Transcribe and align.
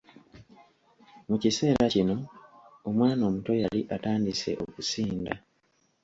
Mu 1.29 1.35
kiseera 1.41 1.83
kino 1.93 2.15
omwana 2.87 3.21
omuto 3.29 3.51
yali 3.63 3.81
atandise 3.95 4.51
okusinda. 4.65 5.33